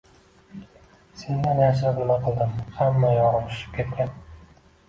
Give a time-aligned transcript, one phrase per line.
[1.23, 4.15] Sendan yashirib nima qildim, hamma yog`im shishib ketgan